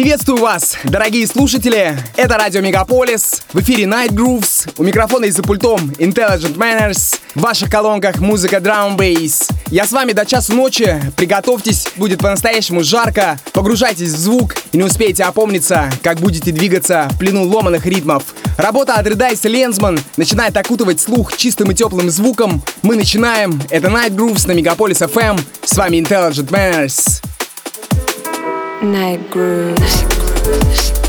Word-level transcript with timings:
Приветствую 0.00 0.38
вас, 0.38 0.78
дорогие 0.84 1.26
слушатели! 1.26 1.94
Это 2.16 2.38
Радио 2.38 2.62
Мегаполис, 2.62 3.42
в 3.52 3.60
эфире 3.60 3.84
Night 3.84 4.12
Grooves, 4.12 4.72
у 4.78 4.82
микрофона 4.82 5.26
и 5.26 5.30
за 5.30 5.42
пультом 5.42 5.92
Intelligent 5.98 6.56
Manners, 6.56 7.18
в 7.34 7.40
ваших 7.40 7.68
колонках 7.68 8.18
музыка 8.18 8.56
Drum 8.56 8.96
Bass. 8.96 9.52
Я 9.66 9.84
с 9.84 9.92
вами 9.92 10.12
до 10.12 10.24
часу 10.24 10.54
ночи, 10.54 10.98
приготовьтесь, 11.18 11.86
будет 11.96 12.20
по-настоящему 12.20 12.82
жарко, 12.82 13.38
погружайтесь 13.52 14.08
в 14.08 14.16
звук 14.16 14.54
и 14.72 14.78
не 14.78 14.84
успеете 14.84 15.24
опомниться, 15.24 15.90
как 16.02 16.16
будете 16.18 16.50
двигаться 16.50 17.10
в 17.12 17.18
плену 17.18 17.44
ломаных 17.44 17.84
ритмов. 17.84 18.22
Работа 18.56 18.94
от 18.94 19.06
Reddice 19.06 19.50
Лензман 19.50 20.00
начинает 20.16 20.56
окутывать 20.56 20.98
слух 20.98 21.36
чистым 21.36 21.72
и 21.72 21.74
теплым 21.74 22.08
звуком. 22.08 22.62
Мы 22.80 22.96
начинаем, 22.96 23.60
это 23.68 23.88
Night 23.88 24.16
Grooves 24.16 24.48
на 24.48 24.52
Мегаполис 24.52 25.02
FM, 25.02 25.38
с 25.62 25.76
вами 25.76 25.98
Intelligent 25.98 26.48
Manners. 26.48 27.29
Night 28.82 29.30
grooves. 29.30 30.99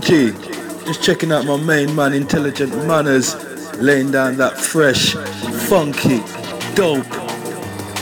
G. 0.00 0.32
Just 0.84 1.02
checking 1.02 1.30
out 1.30 1.44
my 1.44 1.56
main 1.56 1.94
man, 1.94 2.12
Intelligent 2.12 2.74
Manners, 2.86 3.34
laying 3.76 4.10
down 4.10 4.36
that 4.38 4.56
fresh, 4.56 5.14
funky, 5.68 6.18
dope, 6.74 7.04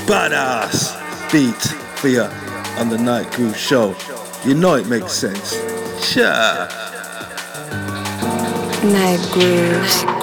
badass 0.06 0.96
beat 1.32 1.54
for 1.98 2.08
you 2.08 2.22
on 2.78 2.88
the 2.88 2.98
Night 2.98 3.30
Groove 3.32 3.56
Show. 3.56 3.94
You 4.44 4.54
know 4.54 4.74
it 4.74 4.86
makes 4.86 5.12
sense. 5.12 5.52
Sure. 6.04 6.24
Night 8.84 9.28
Grooves. 9.32 10.17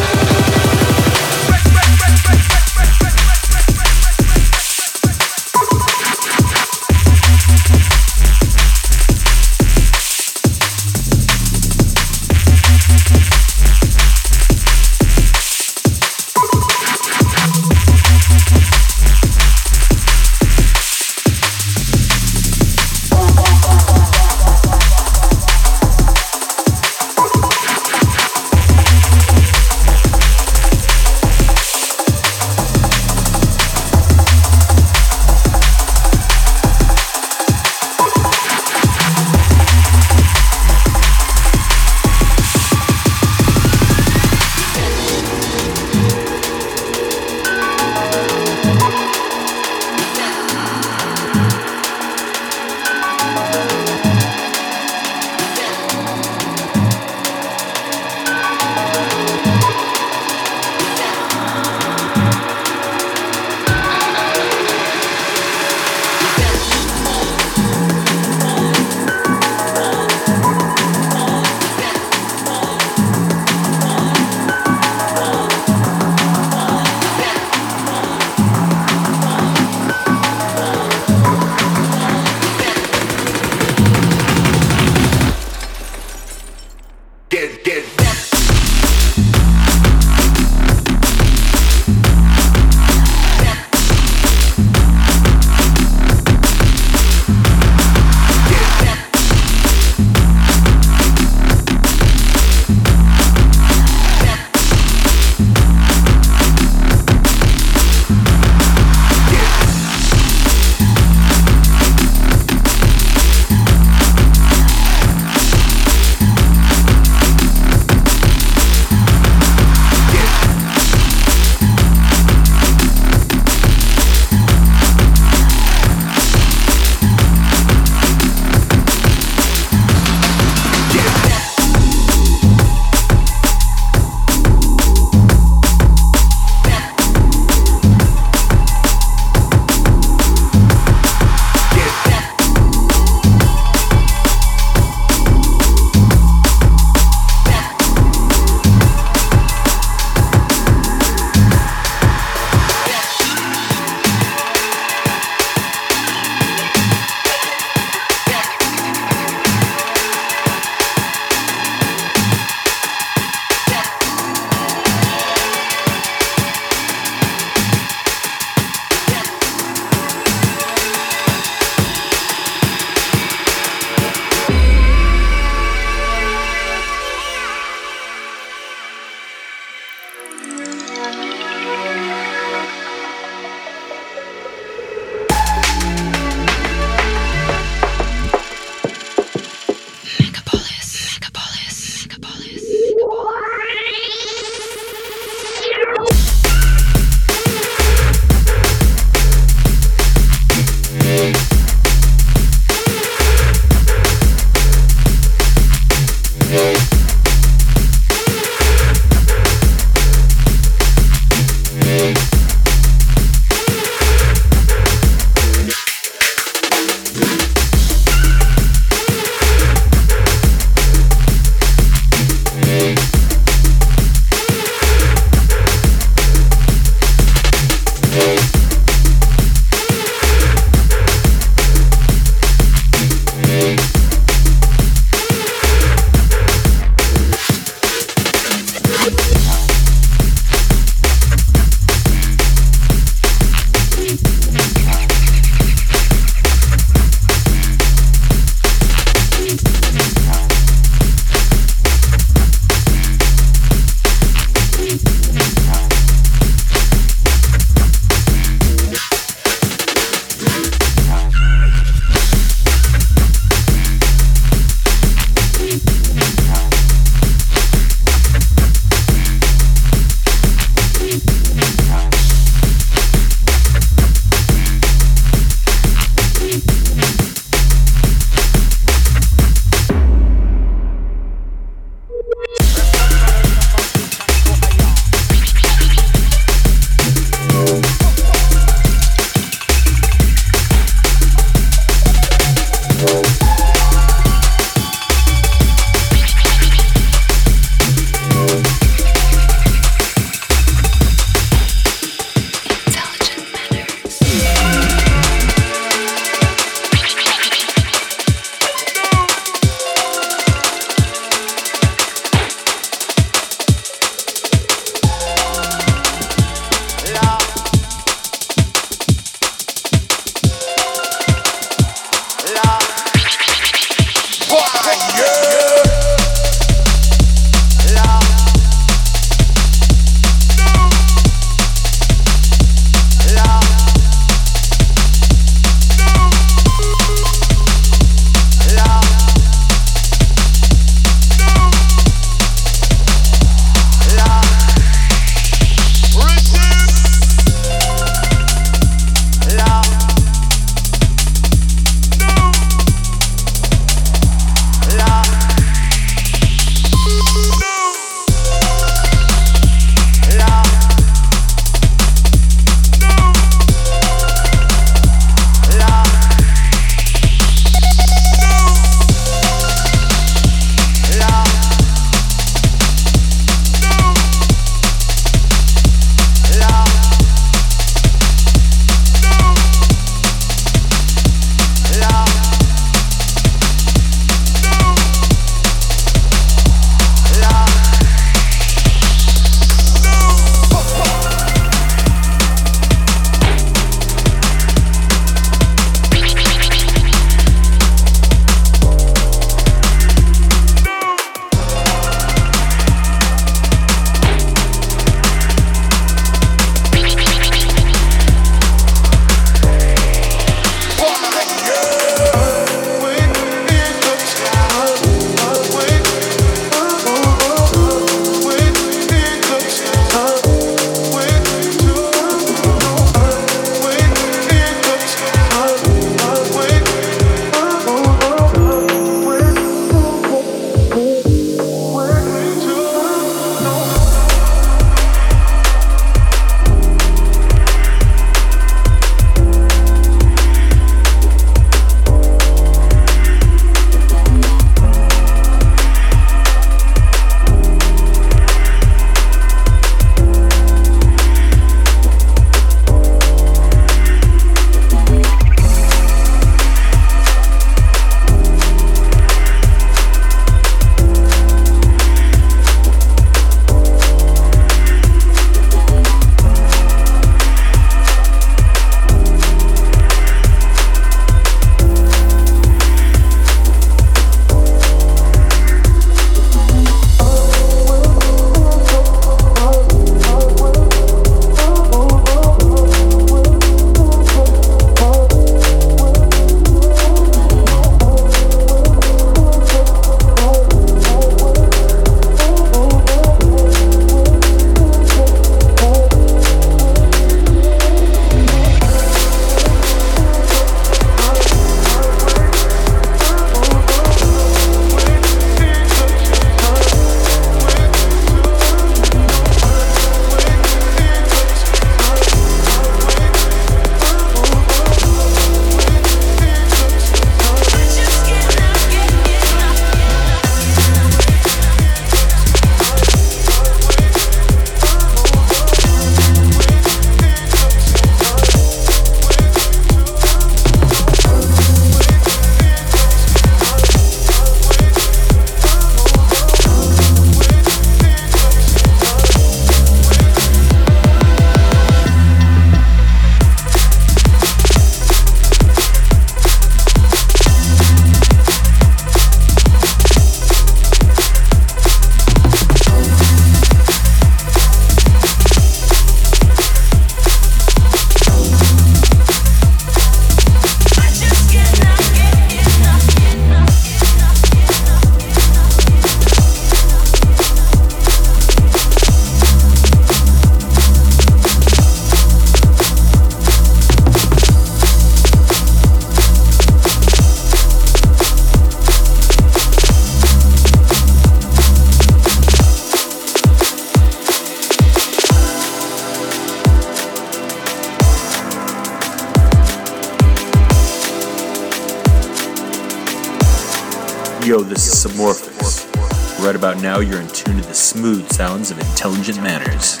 You're 597.02 597.20
in 597.20 597.28
tune 597.28 597.60
to 597.60 597.66
the 597.66 597.74
smooth 597.74 598.30
sounds 598.30 598.70
of 598.70 598.78
intelligent 598.78 599.42
manners. 599.42 600.00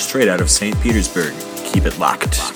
Straight 0.00 0.28
out 0.28 0.40
of 0.40 0.50
St. 0.50 0.78
Petersburg. 0.80 1.34
Keep 1.64 1.84
it 1.84 1.98
locked. 1.98 2.49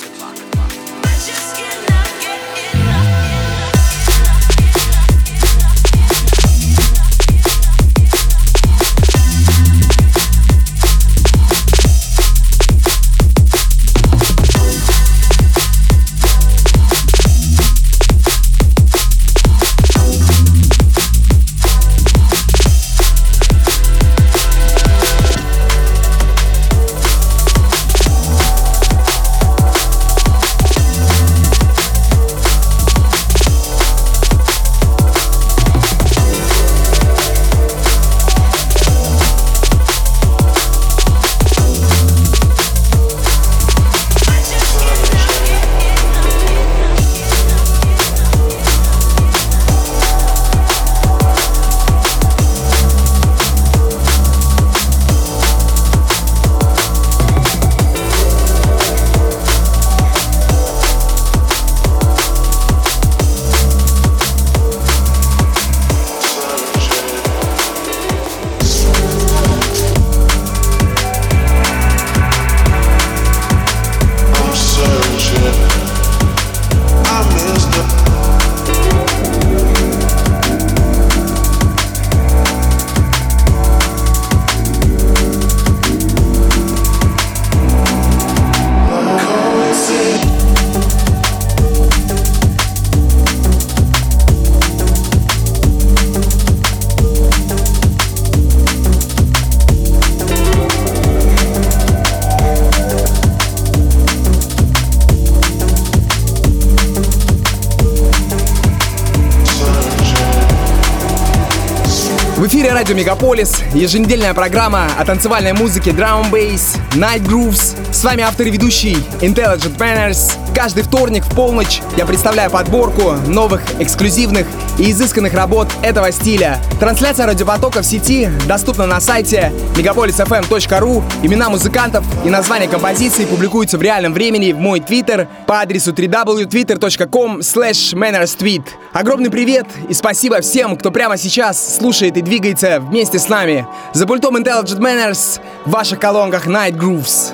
Радио 112.85 112.97
Мегаполис, 112.97 113.63
еженедельная 113.73 114.35
программа 114.35 114.89
о 114.99 115.07
танцевальной 115.07 115.55
музыке 115.55 115.93
Drum 115.93 116.31
Bass, 116.31 116.79
Night 116.93 117.23
Grooves. 117.23 117.75
С 117.91 118.05
вами 118.05 118.23
автор 118.23 118.47
и 118.47 118.51
ведущий 118.51 118.99
Intelligent 119.23 119.79
Manners. 119.79 120.35
Каждый 120.55 120.83
вторник 120.83 121.25
в 121.25 121.35
полночь 121.35 121.81
я 121.97 122.05
представляю 122.05 122.51
подборку 122.51 123.13
новых, 123.27 123.63
эксклюзивных 123.81 124.47
и 124.79 124.91
изысканных 124.91 125.33
работ 125.33 125.69
этого 125.83 126.13
стиля. 126.13 126.61
Трансляция 126.79 127.25
радиопотока 127.25 127.81
в 127.81 127.87
сети 127.87 128.29
доступна 128.47 128.85
на 128.85 129.01
сайте 129.01 129.51
megapolisfm.ru. 129.77 131.03
Имена 131.23 131.49
музыкантов 131.49 132.05
и 132.23 132.29
названия 132.29 132.69
композиций 132.69 133.27
публикуются 133.27 133.79
в 133.79 133.83
реальном 133.83 134.13
времени 134.13 134.53
в 134.53 134.59
мой 134.59 134.81
твиттер 134.81 135.27
по 135.47 135.63
адресу 135.63 135.93
www.twitter.com 135.93 137.39
mannerstweet. 137.39 138.65
Огромный 138.95 139.29
привет 139.29 139.67
и 139.89 139.93
спасибо 139.93 140.41
всем, 140.41 140.77
кто 140.77 140.93
прямо 140.93 141.17
сейчас 141.17 141.79
слушает 141.79 142.17
и 142.17 142.23
двигается 142.23 142.79
вместе 142.79 143.19
с 143.19 143.29
нами. 143.29 143.67
За 143.93 144.07
пультом 144.07 144.37
Intelligent 144.37 144.79
Manners 144.79 145.41
в 145.65 145.71
ваших 145.73 145.99
колонках 145.99 146.47
Night 146.47 146.77
Grooves. 146.77 147.34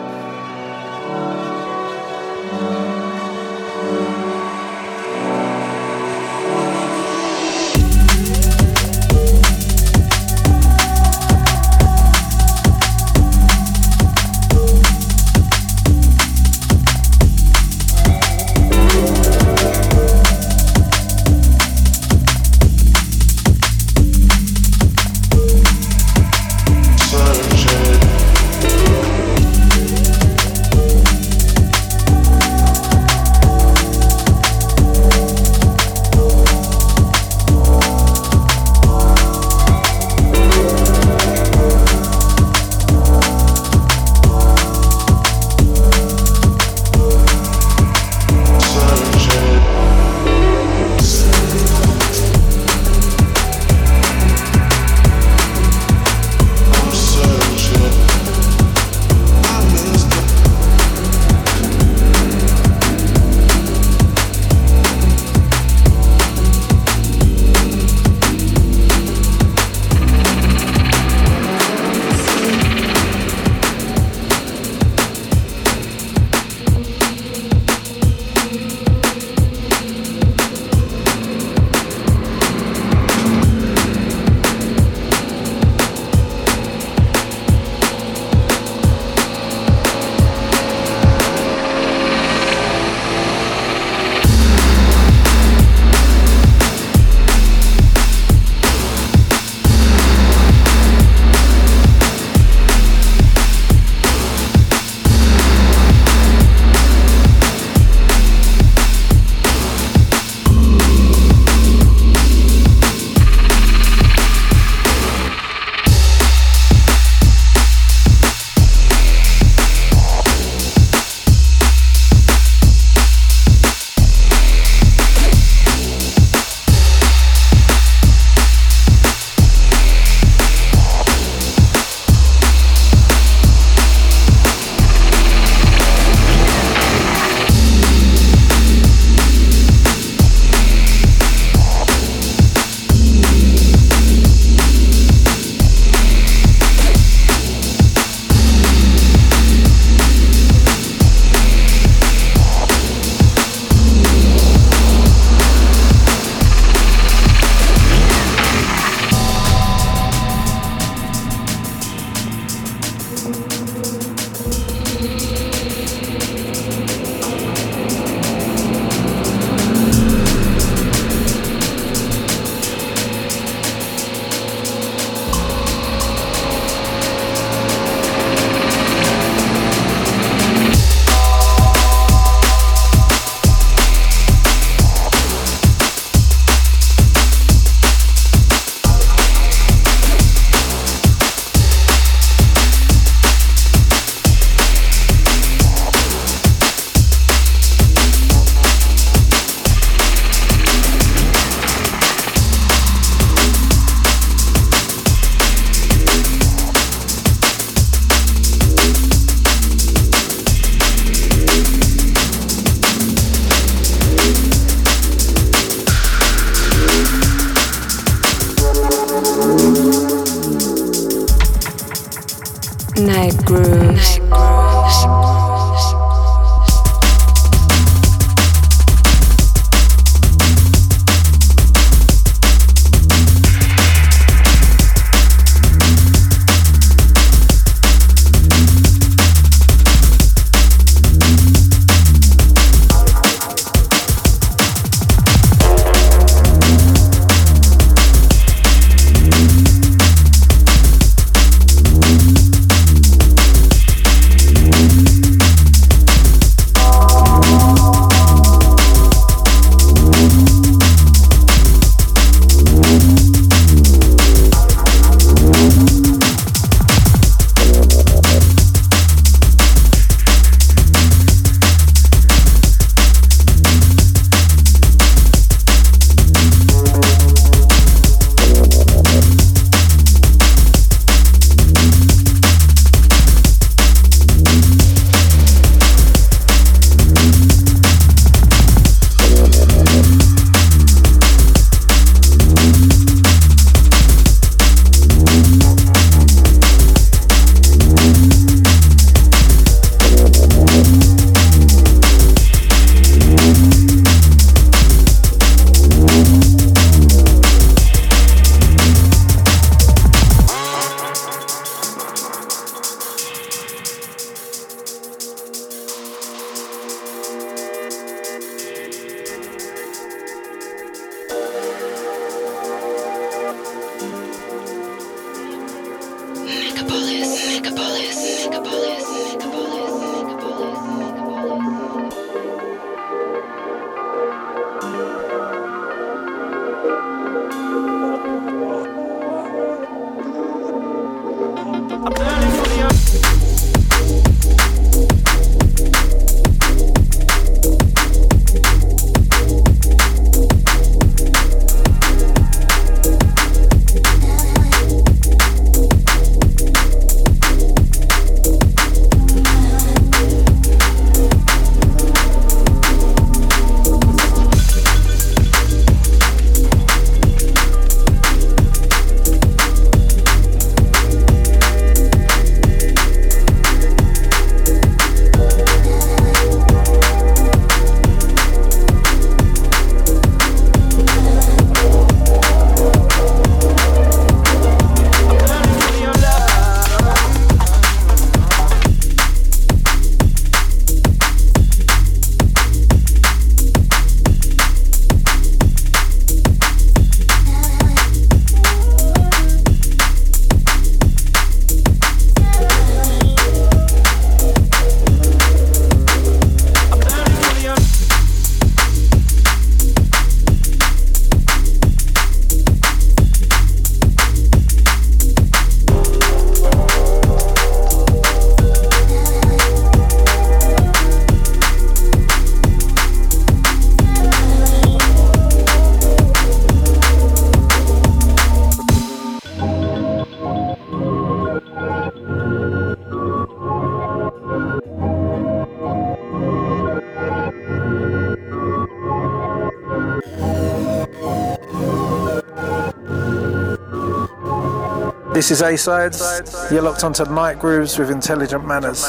This 445.50 445.62
is 445.62 445.66
A-Sides. 445.66 446.70
You're 446.70 446.80
locked 446.80 447.02
onto 447.02 447.24
Night 447.24 447.58
Grooves 447.58 447.98
with 447.98 448.08
Intelligent 448.08 448.64
Manners. 448.64 449.02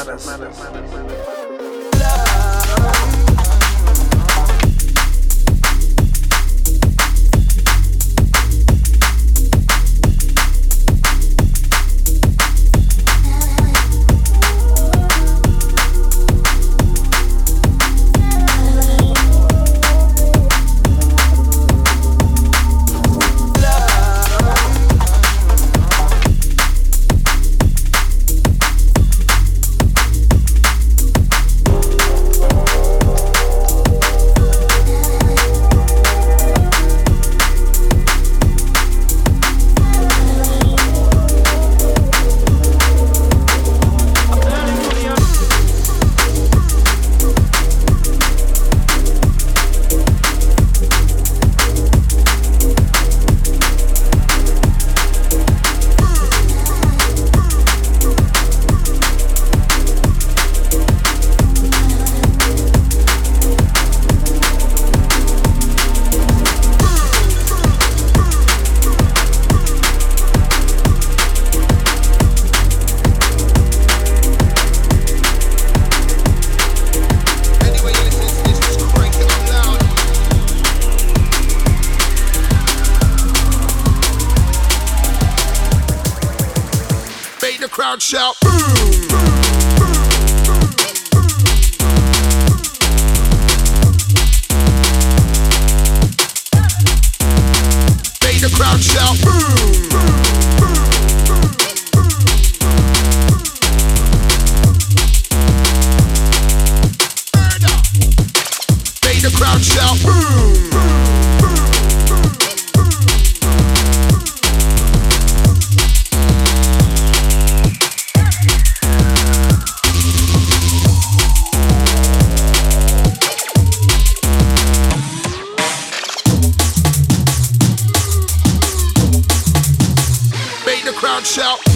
shout. 131.31 131.70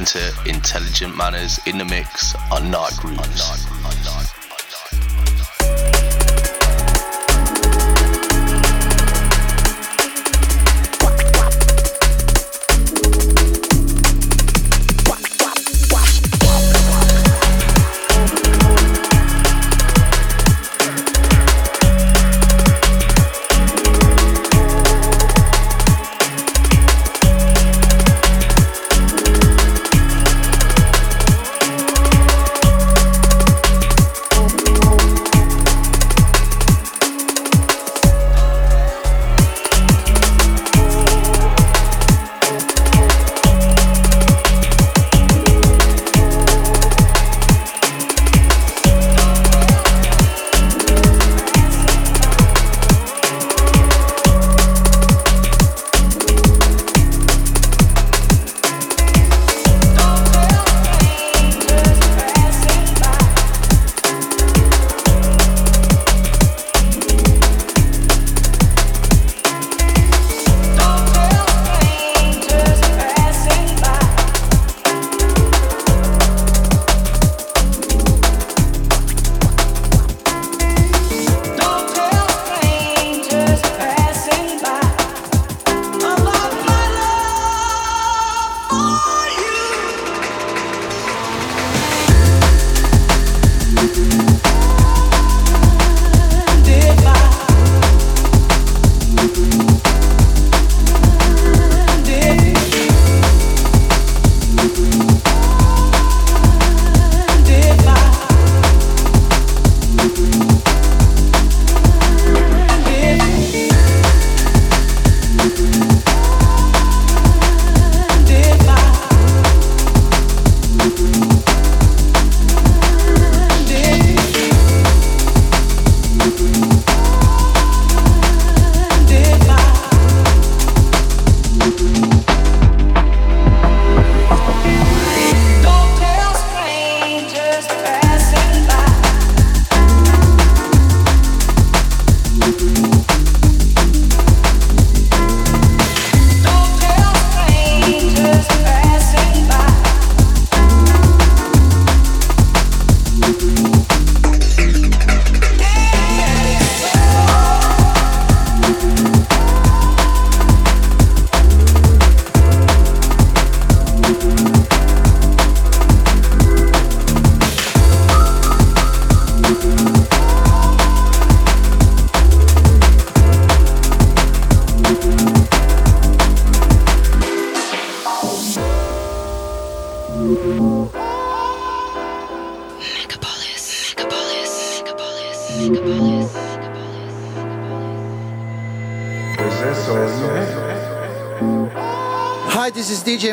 You're 0.00 0.06
to 0.06 0.32
Intelligent 0.46 1.14
Manners 1.14 1.60
in 1.66 1.76
the 1.76 1.84
Mix 1.84 2.34
on 2.50 2.70
Night 2.70 2.96
Grooves. 2.96 3.29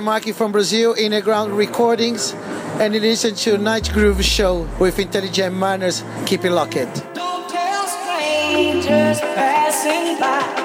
Maki 0.08 0.34
from 0.34 0.54
Brazil, 0.54 0.94
Inner 0.98 1.20
Ground 1.20 1.52
Recordings, 1.52 2.34
and 2.80 2.94
listen 2.94 3.36
to 3.36 3.58
Night 3.58 3.92
Groove 3.92 4.24
Show 4.24 4.66
with 4.80 5.00
Intelligent 5.00 5.54
Manners. 5.54 6.02
Keep 6.26 6.46
it 6.46 6.52
locked. 6.52 6.76
Don't 7.14 7.50
tell 7.50 7.88
strangers 7.88 9.20
passing 9.20 10.18
by. 10.18 10.57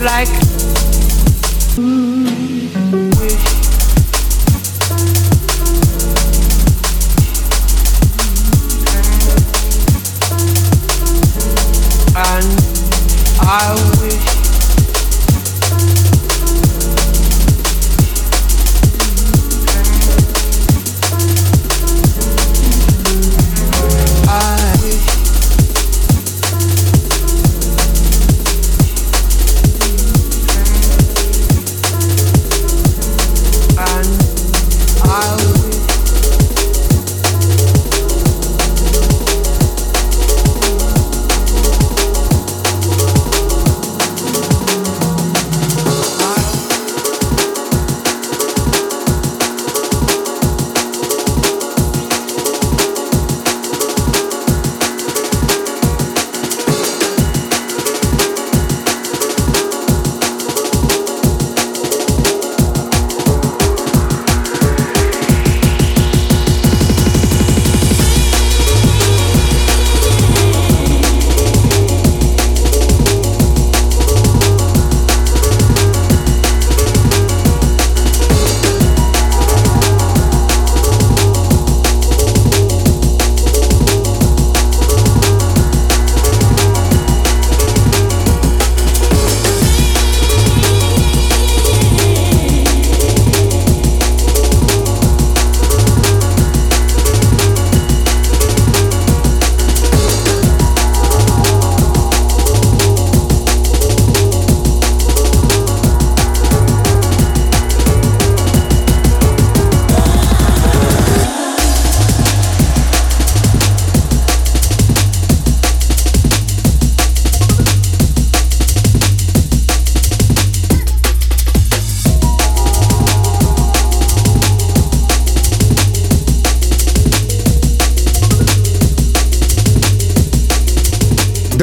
like. 0.00 0.28
Mm. 1.76 2.27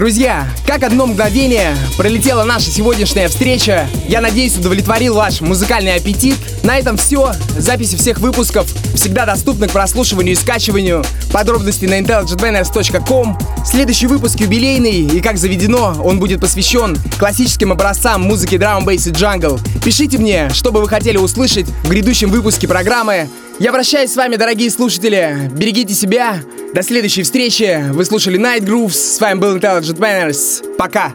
Друзья, 0.05 0.47
как 0.67 0.83
одно 0.83 1.07
мгновение 1.07 1.75
пролетела 1.97 2.43
наша 2.43 2.69
сегодняшняя 2.69 3.27
встреча. 3.27 3.87
Я 4.07 4.21
надеюсь, 4.21 4.55
удовлетворил 4.55 5.15
ваш 5.15 5.41
музыкальный 5.41 5.95
аппетит. 5.95 6.35
На 6.61 6.77
этом 6.77 6.95
все. 6.95 7.33
Записи 7.57 7.95
всех 7.95 8.19
выпусков 8.19 8.71
всегда 8.93 9.25
доступны 9.25 9.67
к 9.67 9.71
прослушиванию 9.71 10.33
и 10.33 10.35
скачиванию. 10.35 11.03
Подробности 11.33 11.85
на 11.85 11.99
intelligentmanners.com. 11.99 13.39
Следующий 13.65 14.05
выпуск 14.05 14.39
юбилейный, 14.41 15.07
и 15.07 15.21
как 15.21 15.39
заведено, 15.39 15.99
он 16.03 16.19
будет 16.19 16.39
посвящен 16.39 16.95
классическим 17.17 17.71
образцам 17.71 18.21
музыки 18.21 18.57
драм, 18.57 18.85
бейс 18.85 19.07
и 19.07 19.09
джангл. 19.09 19.59
Пишите 19.83 20.19
мне, 20.19 20.51
что 20.51 20.71
бы 20.71 20.81
вы 20.81 20.87
хотели 20.87 21.17
услышать 21.17 21.65
в 21.83 21.89
грядущем 21.89 22.29
выпуске 22.29 22.67
программы. 22.67 23.27
Я 23.57 23.71
прощаюсь 23.71 24.13
с 24.13 24.15
вами, 24.15 24.35
дорогие 24.35 24.69
слушатели. 24.69 25.49
Берегите 25.51 25.95
себя. 25.95 26.41
До 26.75 26.83
следующей 26.83 27.23
встречи. 27.23 27.85
Вы 27.93 28.03
слушали 28.03 28.37
Night 28.37 28.65
Grooves. 28.65 28.89
С 28.89 29.21
вами 29.21 29.39
был 29.39 29.55
Intelligent 29.55 29.97
Manners. 29.97 30.75
Пока. 30.75 31.13